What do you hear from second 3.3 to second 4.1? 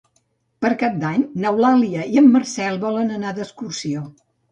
d'excursió.